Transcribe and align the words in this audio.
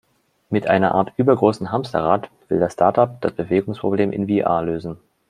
Mit 0.49 0.65
einer 0.65 0.95
Art 0.95 1.13
übergroßem 1.17 1.71
Hamsterrad, 1.71 2.31
will 2.47 2.59
das 2.59 2.73
Startup 2.73 3.21
das 3.21 3.33
Bewegungsproblem 3.33 4.11
in 4.11 4.27
VR 4.27 4.63
lösen. 4.63 4.97